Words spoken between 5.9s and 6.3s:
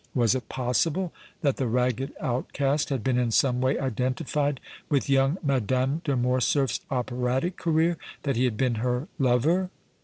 de